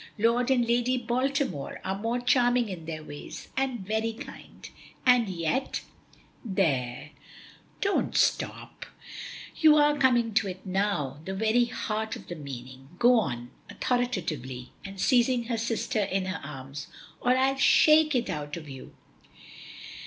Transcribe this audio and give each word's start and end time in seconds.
Lord 0.17 0.49
and 0.49 0.67
Lady 0.67 0.97
Baltimore 0.97 1.79
are 1.85 1.93
both 1.95 2.25
charming 2.25 2.69
in 2.69 2.85
their 2.85 3.03
ways, 3.03 3.49
and 3.55 3.81
very 3.81 4.13
kind, 4.13 4.67
and 5.05 5.29
yet" 5.29 5.81
"There, 6.59 7.11
don't 7.81 8.17
stop; 8.17 8.87
you 9.57 9.75
are 9.75 9.95
coming 9.95 10.33
to 10.33 10.47
it 10.47 10.65
now, 10.65 11.19
the 11.25 11.35
very 11.35 11.65
heart 11.65 12.15
of 12.15 12.29
the 12.29 12.35
meaning. 12.35 12.89
Go 12.97 13.19
on," 13.19 13.51
authoritatively, 13.69 14.71
and 14.83 14.99
seizing 14.99 15.43
her 15.43 15.57
sister 15.59 16.01
in 16.03 16.25
her 16.25 16.41
arms, 16.43 16.87
"or 17.19 17.37
I'll 17.37 17.57
shake 17.57 18.15
it 18.15 18.27
out 18.27 18.57
of 18.57 18.67
you." 18.67 18.95